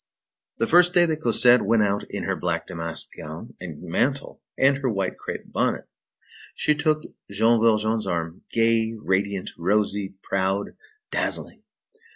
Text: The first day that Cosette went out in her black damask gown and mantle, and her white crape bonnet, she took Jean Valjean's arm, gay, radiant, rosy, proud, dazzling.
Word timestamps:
The 0.57 0.65
first 0.65 0.95
day 0.95 1.05
that 1.05 1.21
Cosette 1.21 1.61
went 1.61 1.83
out 1.83 2.03
in 2.09 2.23
her 2.23 2.35
black 2.35 2.65
damask 2.65 3.09
gown 3.15 3.53
and 3.61 3.83
mantle, 3.83 4.41
and 4.57 4.79
her 4.79 4.89
white 4.89 5.15
crape 5.19 5.51
bonnet, 5.51 5.85
she 6.55 6.73
took 6.73 7.03
Jean 7.29 7.61
Valjean's 7.61 8.07
arm, 8.07 8.41
gay, 8.49 8.93
radiant, 8.99 9.51
rosy, 9.59 10.15
proud, 10.23 10.71
dazzling. 11.11 11.61